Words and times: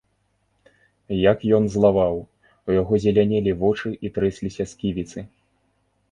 Як 1.31 1.43
ён 1.57 1.63
злаваў, 1.73 2.15
у 2.69 2.73
яго 2.81 2.93
зелянелі 3.03 3.51
вочы 3.59 3.89
і 4.09 4.11
трэсліся 4.15 4.67
сківіцы! 4.71 5.19